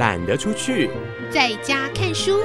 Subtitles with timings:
[0.00, 0.88] 懒得出去，
[1.30, 2.40] 在家看书。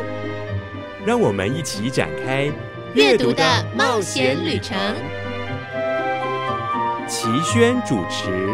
[1.06, 2.52] 让我们一起展开
[2.94, 4.78] 阅读的冒险旅程。
[7.08, 8.50] 齐轩主持。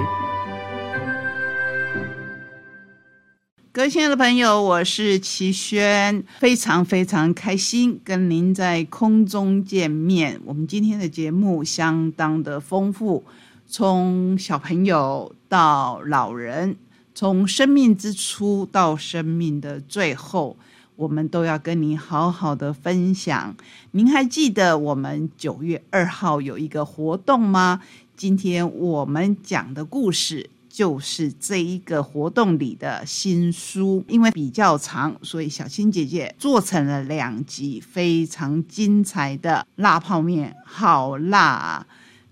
[3.71, 10.40] 各位亲爱的朋友，我是齐轩，非常非常开心跟您在空中见面。
[10.45, 13.26] 我们今天的节目相当的丰富，
[13.65, 16.76] 从小朋友到老人，
[17.13, 20.57] 从生命之初到生命的最后，
[20.95, 23.55] 我们都要跟您好好的分享。
[23.91, 27.81] 您还记得我们九月二号有一个活动吗？
[28.15, 30.49] 今天我们讲的故事。
[30.73, 41.40] 就是这一个活动里的新书，因为比较长，所以小青姐姐做成了两集，非常精彩的辣泡面，好辣！
[41.40, 41.87] 啊！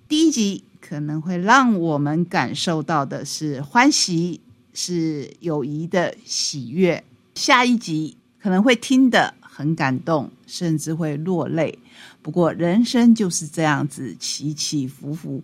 [0.08, 4.39] 第一集可能会让我们感受到的是欢喜，
[4.81, 7.03] 是友谊的喜悦；
[7.35, 11.77] 下一集可能会听得很感动，甚至会落泪。
[12.21, 15.44] 不过人生就是这样子起起伏伏。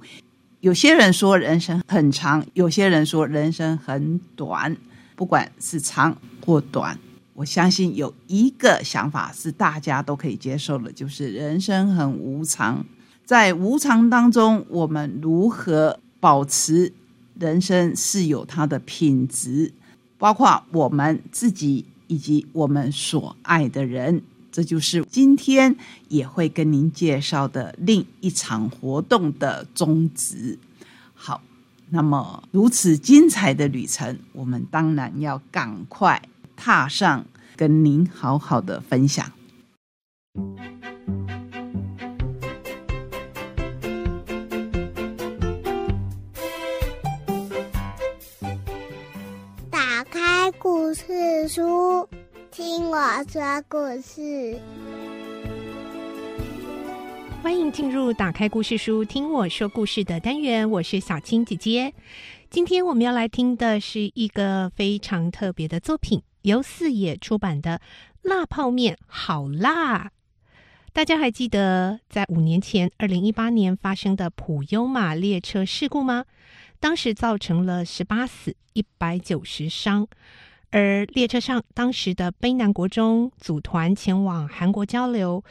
[0.61, 4.73] 有些人说人生很长，有些人说人生很短。
[5.17, 6.97] 不管是长或短，
[7.33, 12.86] 我相信有一个想法是大家都可以接受的，就是人生很无常。
[13.25, 16.94] 在无常当中，我们如何保持
[17.39, 19.73] 人生是有它的品质，
[20.17, 24.22] 包括我们自己以及我们所爱的人。
[24.52, 25.75] 这就是今天
[26.08, 30.58] 也会跟您介绍的另一场活动的宗旨。
[31.14, 31.42] 好，
[31.89, 36.22] 那么如此精彩的旅程，我们当然要赶快
[36.55, 37.25] 踏上，
[37.58, 39.30] 跟您好好的分享。
[51.55, 52.10] 书。
[52.52, 52.98] 听我
[53.30, 54.60] 说故事，
[57.42, 60.70] 欢迎进入打开故事书听我说故事的单元。
[60.70, 61.93] 我是小青姐姐。
[62.49, 67.80] 今天我们要来听的是一个非常特别的作品，由四野出版的
[68.30, 69.99] 《辣泡面好辣》。
[70.92, 76.26] 大家还记得在五年前，二零一八年发生的普悠玛列车事故吗？
[76.82, 80.10] 当时造成了十八死一百九十伤。
[80.71, 85.42] 而列车上，当时的卑南国中组团前往韩国交流，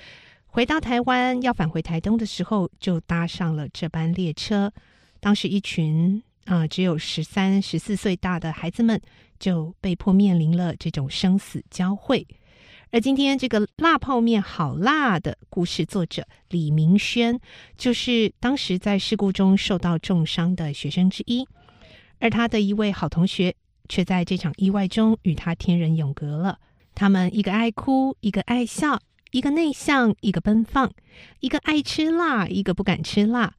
[0.46, 4.72] 回到台湾要返回台东的时候，就搭上了这班列车。
[5.20, 9.00] 当时一群啊只有十三、十四岁大的孩子们，
[9.38, 12.26] 就被迫面临了这种生死交汇。
[12.90, 17.40] 而今天这个辣泡面好辣的故事作者李明轩，
[17.78, 21.48] 就是当时在事故中受到重伤的学生之一，
[22.20, 23.56] 而他的一位好同学。
[23.88, 26.58] 却在这场意外中与他天人永隔了。
[26.94, 29.00] 他们一个爱哭，一个爱笑，
[29.32, 30.92] 一个内向，一个奔放，
[31.40, 33.54] 一个爱吃辣，一个不敢吃辣。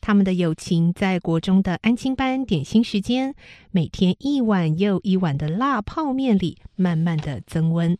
[0.00, 3.34] 他们的友情在国中的安亲班点心时间，
[3.70, 7.96] 每天一碗又一碗的辣泡面里，慢慢的增温。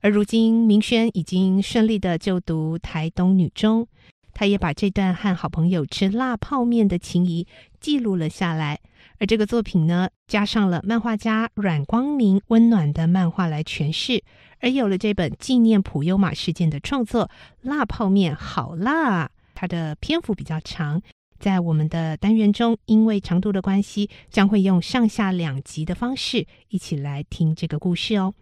[0.00, 3.88] 而如今，明轩已经顺利的就读台东女中，
[4.32, 7.46] 他也把这段和好朋友吃辣泡面的情谊
[7.80, 8.78] 记录了下来。
[9.18, 14.22] 而这个作品呢，加上了漫画家阮光明温暖的漫画来诠释，
[14.60, 17.26] 而有了这本纪念普悠玛事件的创作
[17.62, 21.00] 《辣泡面好辣》，它的篇幅比较长，
[21.38, 28.34] 在我们的单元中，因为长度的关系，将会用上下两集的方式一起来听这个故事哦。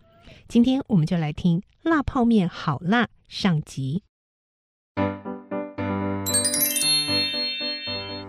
[0.49, 4.03] 今天我们就来听《辣泡面好辣》上集。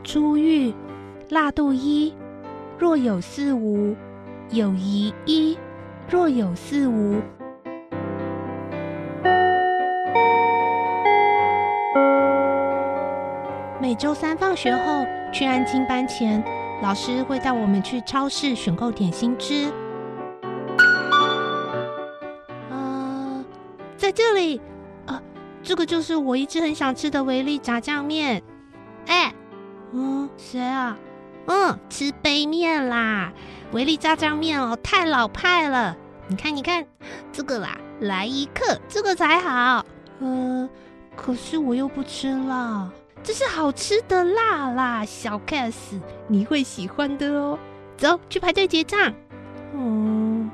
[0.04, 0.74] 朱玉，
[1.30, 2.14] 辣度一。
[2.78, 3.96] 若有似无，
[4.50, 5.58] 有疑一；
[6.10, 7.22] 若有似无。
[13.80, 16.44] 每周三放学后去安静班前，
[16.82, 19.72] 老师会带我们去超市选购点心吃。
[22.70, 23.46] 啊，
[23.96, 24.60] 在这里，
[25.06, 25.22] 啊，
[25.64, 28.44] 这个就是我一直很想吃的维力炸酱面。
[29.08, 29.34] 哎，
[29.94, 30.98] 嗯，谁啊？
[31.48, 33.32] 嗯，吃杯面啦，
[33.72, 35.96] 维力炸酱面哦，太老派了。
[36.28, 36.84] 你看，你看
[37.32, 39.86] 这个啦，来一克，这个才好。
[40.20, 40.68] 呃，
[41.16, 42.90] 可是我又不吃辣，
[43.22, 47.60] 这是好吃的辣啦，小 case，你会喜欢的哦。
[47.96, 49.14] 走去排队结账。
[49.76, 50.50] 嗯，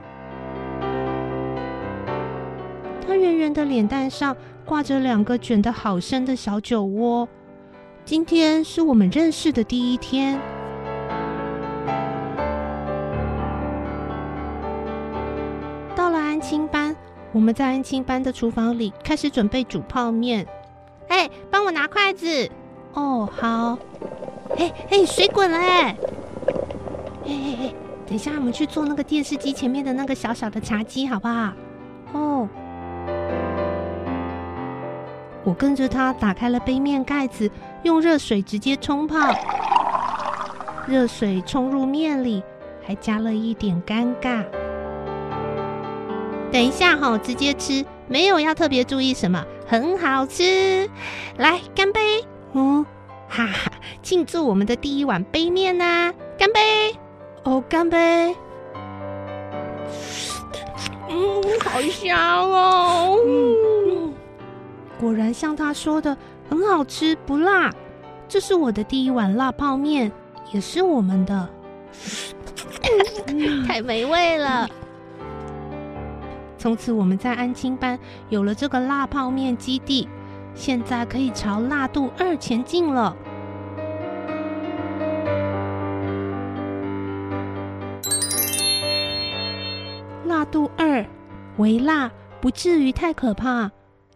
[3.08, 4.36] 他圆圆的脸蛋上
[4.66, 7.30] 挂着两个卷得好深的小酒窝。
[8.04, 10.38] 今天是我们认识的第一天。
[17.34, 20.46] 我们在安亲班的厨房里开始准备煮泡面。
[21.08, 22.50] 哎，帮我拿筷子。
[22.94, 23.78] 哦，好。
[24.58, 25.96] 哎哎，水滚了哎！
[27.26, 27.74] 哎哎哎，
[28.06, 31.54] 等一下我们去做那个电视机前面的那个小小的茶几，好不好？
[32.12, 32.50] 哦。
[35.46, 37.50] 我跟着他打开了杯面盖子，
[37.84, 39.18] 用热水直接冲泡。
[40.86, 42.44] 热水冲入面里，
[42.86, 44.44] 还加了一点尴尬。
[46.52, 50.90] 等一下哈，直接吃，没有要特别注意什么，很好吃。
[51.38, 52.26] 来，干杯！
[52.54, 52.86] 嗯，
[53.30, 53.72] 哈哈，
[54.04, 56.14] 庆祝我们的第一碗杯面呐！
[56.38, 56.60] 干杯！
[57.44, 58.36] 哦，干杯！
[61.10, 63.18] 嗯，好香哦！
[65.00, 66.18] 果然像他说的，
[66.50, 67.72] 很好吃，不辣。
[68.28, 70.12] 这是我的第一碗辣泡面，
[70.52, 71.50] 也是我们的，
[73.68, 74.70] 太美味了。
[76.62, 77.98] 从此我们在安亲班
[78.30, 80.08] 有了这个辣泡面基地，
[80.54, 83.18] 现在可以朝辣度二前进了。
[90.26, 91.04] 辣度二，
[91.58, 93.72] 微辣，不至于太可怕。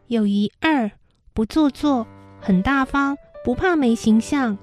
[0.06, 0.92] 友谊二，
[1.34, 2.06] 不做作，
[2.40, 4.56] 很大方，不怕没形象。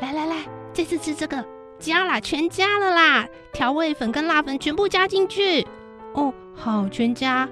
[0.00, 0.38] 来来来，
[0.72, 1.44] 这次吃这个，
[1.82, 3.26] 加啦，全加了啦！
[3.52, 5.66] 调味粉跟辣粉全部加进去。
[6.14, 7.48] 哦，好，全加，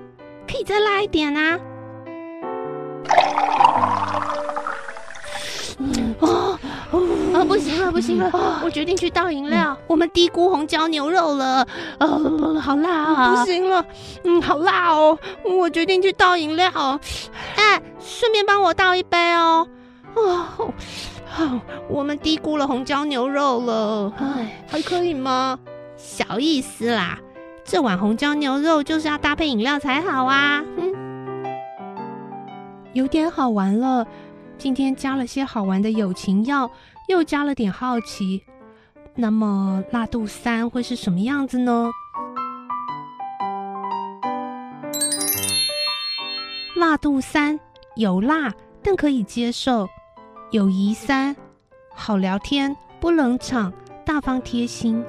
[0.49, 1.59] 可以再辣一点啊。
[6.21, 6.57] 哦。
[7.33, 8.31] 啊，不行了，不行了！
[8.65, 9.77] 我决定去倒饮料。
[9.87, 11.67] 我们低估红椒牛肉了，
[11.99, 13.35] 呃，好辣啊！
[13.35, 13.85] 不行了，
[14.25, 15.19] 嗯，好辣哦！
[15.45, 16.71] 我决定去倒饮料。
[17.57, 19.67] 哎，顺便帮我倒一杯哦。
[20.15, 20.73] 哦，
[21.31, 24.13] 好，我们低估了红椒牛肉了。
[24.19, 25.59] 哎，还可以吗？
[25.97, 27.19] 小意思啦，
[27.65, 30.65] 这碗红椒牛肉就是要搭配饮料才好啊。
[30.77, 30.93] 嗯，
[32.93, 34.07] 有点好玩了。
[34.59, 36.71] 今天加了些好玩的友情药。
[37.09, 38.45] 又加了点好奇，
[39.17, 41.91] 那么辣度三会是什么样子呢？
[46.77, 47.59] 辣度三
[47.97, 49.89] 有辣，但可以接受。
[50.51, 51.37] 友谊三
[51.95, 53.73] 好聊天，不冷场，
[54.05, 55.05] 大方贴心。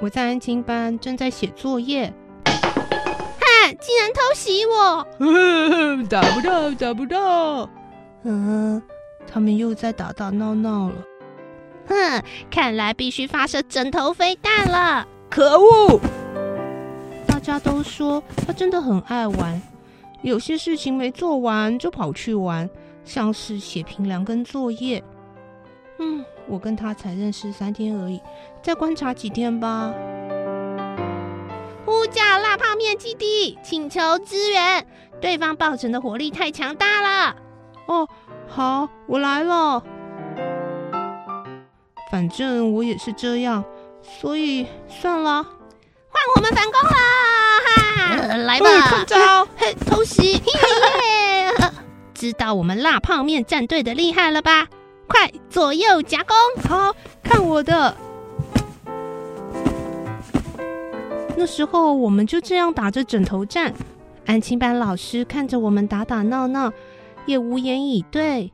[0.00, 2.12] 我在安亲班正在写作业，
[2.44, 3.72] 哈！
[3.80, 5.04] 竟然偷袭我！
[6.08, 7.68] 打不到，打不到。
[8.22, 8.80] 嗯，
[9.26, 10.94] 他们又在打打闹闹了。
[11.88, 15.04] 哼，看来必须发射枕头飞弹了！
[15.28, 16.00] 可恶！
[17.26, 19.60] 大家都说他真的很爱玩，
[20.22, 22.68] 有些事情没做完就跑去玩，
[23.04, 25.02] 像是写评量跟作业。
[25.98, 28.20] 嗯，我跟他才认识三天而已，
[28.62, 29.92] 再观察几天吧。
[31.84, 34.86] 呼叫辣泡面基地，请求支援！
[35.20, 37.36] 对方抱城的火力太强大了。
[37.86, 38.08] 哦，
[38.46, 39.82] 好，我来了。
[42.10, 43.64] 反正我也是这样，
[44.02, 46.99] 所以算了，换我们反攻了！
[48.64, 49.48] 哈，来吧，看招！
[49.56, 50.42] 嘿，偷袭！
[52.14, 54.68] 知道我们辣泡面战队的厉害了吧？
[55.06, 56.36] 快左右夹攻！
[56.68, 57.96] 好看我的。
[61.36, 63.72] 那时候我们就这样打着枕头战，
[64.26, 66.72] 安亲班老师看着我们打打闹闹。
[67.26, 68.50] 也无言以对，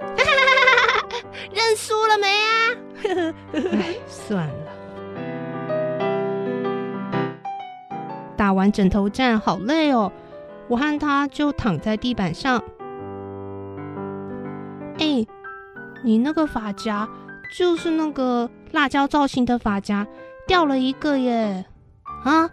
[1.52, 3.34] 认输了没啊？
[3.54, 4.69] 哎，算了。
[8.40, 10.10] 打完枕头战好累哦，
[10.66, 12.64] 我和他就躺在地板上。
[14.98, 15.26] 哎，
[16.02, 17.06] 你那个发夹
[17.54, 20.06] 就是那个辣椒造型的发夹，
[20.46, 21.66] 掉了一个耶！
[22.24, 22.48] 啊？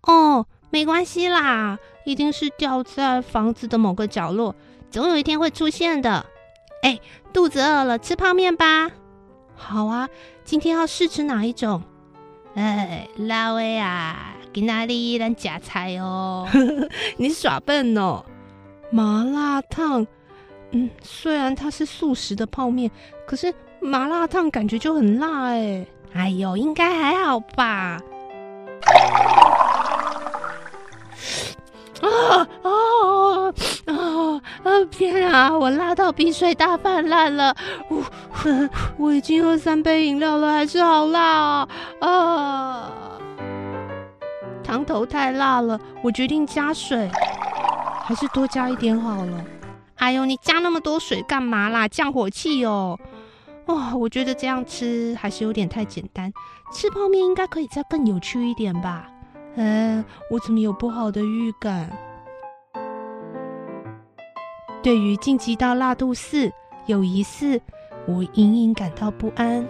[0.00, 4.56] 哦，没关系啦，一定是掉在房子的某个角落。
[4.90, 6.24] 总有一天会出现的。
[6.82, 6.98] 哎，
[7.34, 8.90] 肚子饿了，吃泡面吧。
[9.54, 10.08] 好啊，
[10.42, 11.82] 今天要试吃哪一种？
[12.54, 16.48] 哎，拉威啊，给哪里人夹菜哦？
[17.16, 18.24] 你耍笨哦！
[18.90, 20.04] 麻辣烫，
[20.72, 22.90] 嗯，虽然它是素食的泡面，
[23.24, 25.86] 可是麻辣烫感觉就很辣哎。
[26.12, 28.00] 哎呦，应该还好吧？
[32.00, 32.08] 啊
[32.62, 32.70] 啊
[33.86, 33.94] 啊
[34.64, 34.84] 啊！
[34.90, 37.54] 天啊，我辣到鼻水大泛滥了！
[37.88, 38.02] 我
[38.96, 41.68] 我已经喝三杯饮料了，还是好辣啊！
[42.00, 43.17] 啊！
[44.68, 47.10] 汤头太辣了，我决定加水，
[48.02, 49.42] 还是多加一点好了。
[49.94, 51.88] 哎呦，你加那么多水干嘛啦？
[51.88, 53.00] 降火气哦！
[53.64, 56.30] 哦，我觉得这样吃还是有点太简单，
[56.70, 59.08] 吃泡面应该可以再更有趣一点吧？
[59.56, 61.90] 嗯，我怎么有不好的预感？
[64.82, 66.52] 对于晋级到辣度四
[66.84, 67.58] 友谊四，
[68.06, 69.66] 我隐隐感到不安。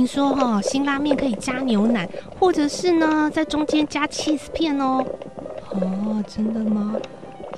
[0.00, 5.04] 听说哈，新拉面可以加牛奶，或者是呢，在中间加 cheese 片哦。
[5.72, 6.96] 哦，真的吗？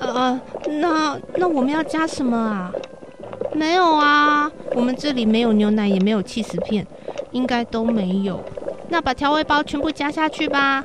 [0.01, 0.37] 呃，
[0.81, 2.69] 那那我们要加什么啊？
[3.53, 6.85] 没有啊，我们这里没有牛奶，也没有 cheese 片，
[7.31, 8.43] 应该都没有。
[8.89, 10.83] 那把调味包全部加下去吧。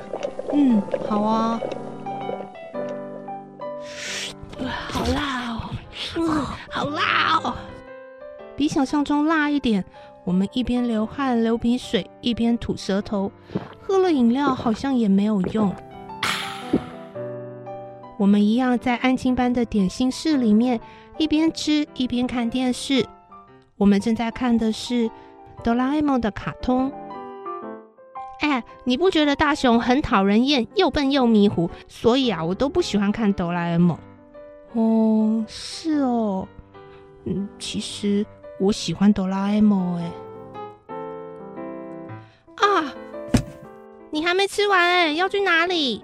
[0.53, 1.59] 嗯，好啊。
[4.87, 5.59] 好辣哦！
[6.15, 6.29] 嗯，
[6.69, 7.53] 好辣哦！
[8.55, 9.83] 比想象中辣一点。
[10.29, 13.31] 我们一边流汗流鼻水，一边吐舌头。
[13.81, 15.75] 喝了饮料好像也没有用。
[18.19, 20.79] 我们一样在安静班的点心室里面，
[21.17, 23.03] 一边吃一边看电视。
[23.75, 25.09] 我们正在看的是
[25.63, 26.91] 哆啦 A 梦的卡通。
[28.41, 31.67] 哎，你不觉得大雄很讨人厌，又笨又迷糊？
[31.87, 33.97] 所以啊，我都不喜欢看哆啦 A 梦。
[34.73, 36.47] 哦，是哦。
[37.25, 38.23] 嗯，其实
[38.59, 39.97] 我喜欢哆啦 A 梦。
[39.97, 40.11] 哎，
[42.55, 42.93] 啊，
[44.11, 46.03] 你还没吃完哎，要去哪里？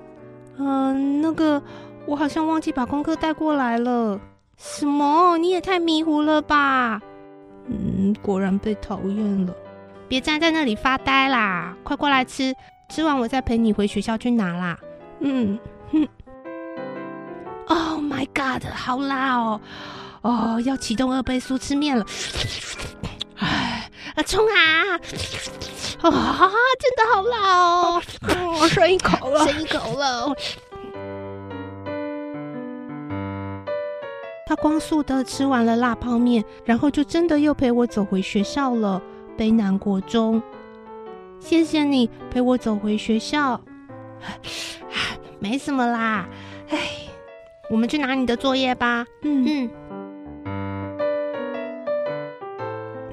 [0.58, 1.62] 嗯，那个，
[2.06, 4.20] 我好像忘记把功课带过来了。
[4.58, 5.38] 什么？
[5.38, 7.02] 你也太迷糊了吧？
[7.68, 9.54] 嗯，果然被讨厌了。
[10.08, 12.56] 别站在那里发呆啦，快过来吃！
[12.88, 14.78] 吃完我再陪你回学校去拿啦。
[15.20, 15.60] 嗯
[15.92, 16.08] 哼。
[17.68, 19.60] Oh my god，好辣哦！
[20.26, 22.04] 哦，要启动二倍速吃面了。
[23.38, 23.92] 哎，
[24.26, 24.98] 冲啊！
[26.02, 28.02] 啊，真的好辣哦！
[28.60, 30.36] 我剩一口了， 剩一口了。
[34.48, 39.00] 他光速的吃完了辣泡面，然后就真的又陪我走回学校了。
[39.38, 40.42] 北南国中，
[41.40, 43.62] 谢谢你陪我走回学校。
[45.38, 46.28] 没什么啦，
[46.70, 46.80] 哎，
[47.70, 49.06] 我们去拿你的作业吧。
[49.22, 49.70] 嗯嗯。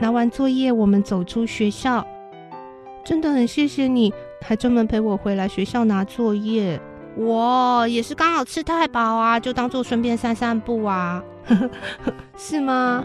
[0.02, 2.04] 拿完作业，我们走出学校。
[3.04, 6.80] 真的很谢谢你，还专门陪我回来学校拿作业。
[7.14, 11.22] 我也是刚好吃太饱啊，就当做顺便散散步啊，
[12.36, 13.04] 是吗？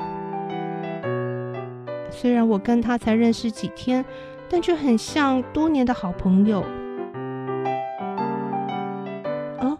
[2.09, 4.03] 虽然我跟他才认识几天，
[4.49, 6.61] 但却很像多年的好朋友。
[9.59, 9.77] 啊，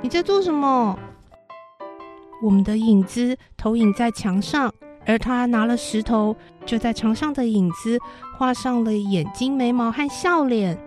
[0.00, 0.96] 你在做什么？
[2.40, 4.72] 我们的影子投影在墙上，
[5.06, 7.98] 而他拿了石头，就在墙上的影子
[8.38, 10.78] 画上了眼睛、眉毛和笑脸。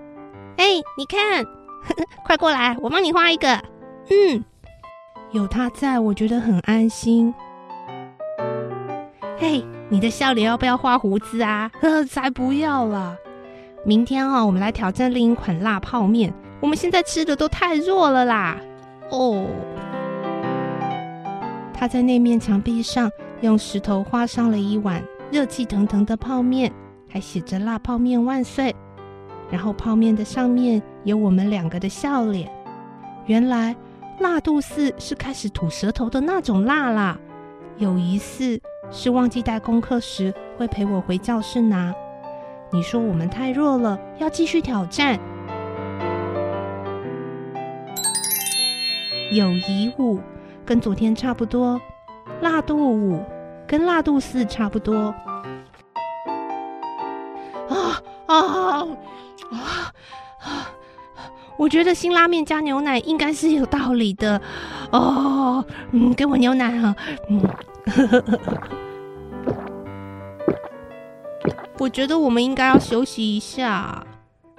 [0.57, 0.65] 哎，
[0.97, 1.45] 你看，
[2.25, 3.47] 快过来，我帮你画一个。
[4.09, 4.43] 嗯，
[5.31, 7.33] 有他在，我觉得很安心。
[9.37, 9.65] 嘿。
[9.87, 11.69] 你的笑脸要不要画胡子啊？
[11.79, 13.15] 呵， 才不要了！
[13.85, 16.33] 明天啊，我们来挑战另一款辣泡面。
[16.59, 18.57] 我们现在吃的都太弱了啦！
[19.11, 19.45] 哦，
[21.71, 23.11] 他在那面墙壁上
[23.41, 26.71] 用石头画上了一碗热气腾腾的泡面，
[27.09, 28.75] 还写着“辣泡面万岁”。
[29.51, 32.51] 然后泡面的上面有我们两个的笑脸。
[33.25, 33.75] 原来
[34.19, 37.17] 辣度四是开始吐舌头的那种辣啦。
[37.77, 38.61] 有一次。
[38.91, 41.91] 是忘记带功课时会陪我回教室拿。
[42.71, 45.19] 你说我们太弱了，要继续挑战。
[49.31, 50.19] 友谊五
[50.63, 51.81] 跟昨天差不多，
[52.41, 53.23] 辣度五
[53.67, 55.13] 跟辣度四差不多。
[57.69, 58.87] 啊啊啊
[59.51, 59.91] 啊！
[61.57, 64.41] 我觉得新拉面加牛奶应该是有道理的。
[64.91, 66.95] 哦，嗯，给我牛奶啊，
[67.29, 67.41] 嗯。
[71.77, 74.05] 我觉得我们应该要休息一下。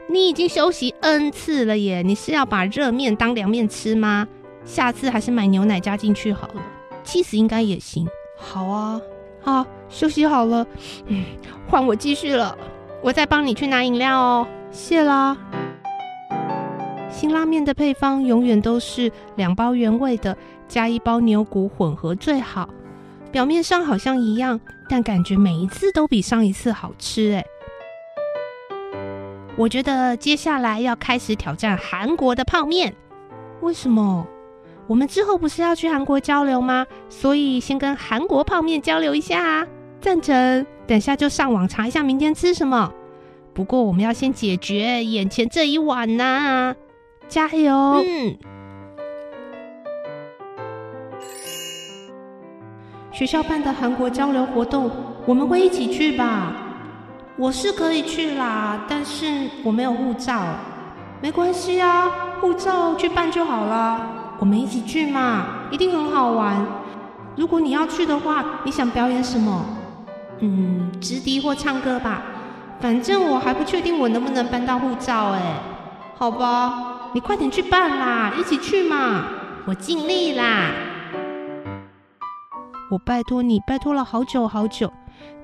[0.08, 2.02] 你已经休息 n 次了耶！
[2.02, 4.28] 你是要把热面当凉面吃吗？
[4.64, 6.62] 下次还是买牛奶加进去好了。
[7.06, 8.06] 气死应该也行。
[8.36, 9.00] 好啊，
[9.40, 10.66] 好，休息好了，
[11.06, 11.24] 嗯，
[11.70, 12.58] 换我继续了。
[13.02, 14.46] 我再帮你去拿饮料哦。
[14.70, 15.34] 谢啦。
[17.08, 20.36] 新拉面的配方永远都是两包原味的，
[20.68, 22.68] 加一包牛骨混合最好。
[23.32, 27.44] 表面上好像一样，但感觉每一次都比上一次好吃哎！
[29.56, 32.94] 我觉得接下来要开始挑战韩国的泡面。
[33.62, 34.26] 为什么？
[34.86, 36.86] 我们之后不是要去韩国交流吗？
[37.08, 39.66] 所以先跟韩国泡面交流一下啊！
[40.00, 40.66] 赞成。
[40.86, 42.92] 等下就上网查一下明天吃什么。
[43.52, 46.74] 不过我们要先解决眼前这一碗呐！
[47.26, 47.74] 加油！
[48.04, 48.36] 嗯。
[53.10, 54.90] 学校办的韩国交流活动，
[55.26, 56.52] 我们会一起去吧？
[57.36, 60.44] 我是可以去啦，但是我没有护照。
[61.20, 62.08] 没关系啊，
[62.40, 64.25] 护照去办就好了。
[64.38, 66.66] 我们一起去嘛，一定很好玩。
[67.36, 69.64] 如果你要去的话，你想表演什么？
[70.40, 72.22] 嗯，直笛或唱歌吧。
[72.78, 75.40] 反正我还不确定我能不能办到护照哎。
[76.16, 79.24] 好吧，你快点去办啦，一起去嘛。
[79.66, 80.70] 我尽力啦。
[82.90, 84.92] 我拜托你，拜托了好久好久。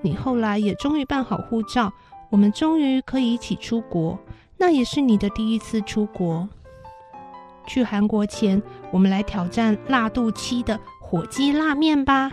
[0.03, 1.93] 你后来也终于办好护照，
[2.31, 4.19] 我们终于可以一起出国。
[4.59, 6.49] 那也是你的第一次出国。
[7.67, 8.61] 去韩国前，
[8.93, 12.31] 我们来挑战辣度七的火鸡拉面吧。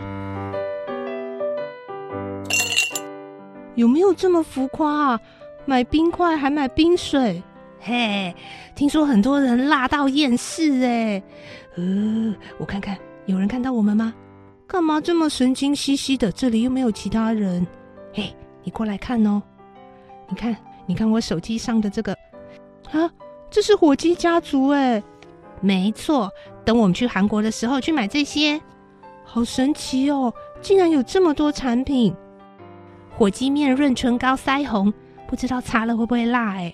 [3.74, 5.20] 有没有这么浮夸啊？
[5.64, 7.42] 买冰块还买冰水？
[7.80, 8.34] 嘿，
[8.74, 11.22] 听说很多人辣到厌世哎。
[11.76, 14.12] 呃，我看看，有人看到我们吗？
[14.66, 16.30] 干嘛这么神经兮兮的？
[16.30, 17.66] 这里又没有其他人。
[18.12, 19.42] 嘿，你过来看哦。
[20.28, 22.12] 你看，你看我手机上的这个
[22.92, 23.10] 啊，
[23.50, 25.02] 这是火鸡家族哎。
[25.62, 26.32] 没错，
[26.70, 28.60] 等我们去韩国的时候去买这些。
[29.24, 32.14] 好神奇哦，竟然有这么多产品。
[33.10, 34.94] 火鸡面润唇膏腮红，
[35.26, 36.72] 不知道擦了会不会辣哎？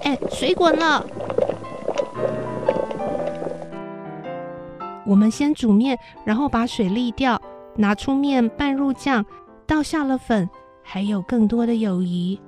[0.00, 1.04] 哎，水滚了。
[5.04, 7.38] 我们先煮面，然后把水沥掉，
[7.74, 9.22] 拿出面拌入酱，
[9.66, 10.48] 倒下了粉，
[10.82, 12.40] 还有更多的友谊。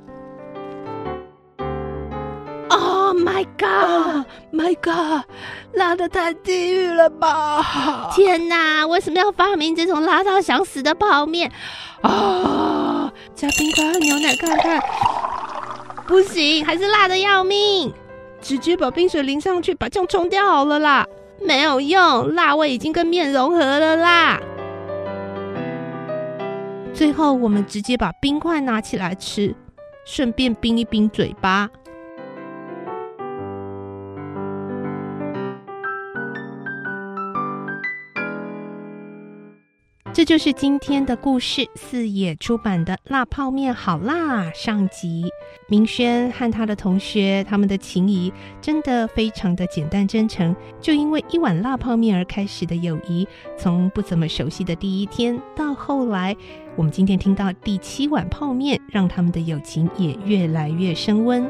[3.69, 5.25] God, my god，
[5.75, 8.11] 辣的太地狱了吧！
[8.15, 11.51] 天哪，为什么要发明这种辣到想死的泡面？
[12.03, 13.13] 啊！
[13.35, 14.81] 加冰块和牛奶看看，
[16.07, 17.93] 不行，还是辣的要命。
[18.41, 21.07] 直接把冰水淋上去，把酱冲掉好了啦。
[21.41, 24.41] 没有用，辣味已经跟面融合了啦。
[26.95, 29.55] 最后，我们直接把冰块拿起来吃，
[30.05, 31.69] 顺便冰一冰嘴巴。
[40.19, 45.31] 这就是今天的故事，四野出版的《辣泡面好辣》上集。
[45.69, 50.57] 明轩和他的同学，他们的情谊真的非常的简单真诚。
[50.81, 56.37] 就因为一碗辣泡面而开始的友谊，从不怎么熟悉的第一天到后来，
[56.75, 61.49] 我们今天听到第七碗泡面，让他们的友情也越来越升温。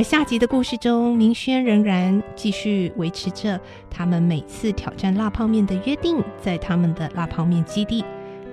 [0.00, 3.60] 而下集的故事中，明轩仍然继续维持着
[3.90, 8.02] 他们每次挑战辣泡面的约定，在他们的辣泡面基地。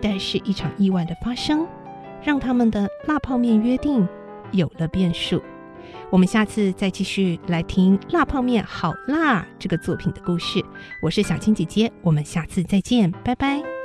[0.01, 1.65] 但是，一场意外的发生，
[2.21, 4.05] 让他们的辣泡面约定
[4.51, 5.41] 有了变数。
[6.10, 10.62] 我们下次再继续来听《辣泡面好辣》这个作品的故事。
[11.01, 13.76] 我是小青姐姐，我们下次再见，拜拜。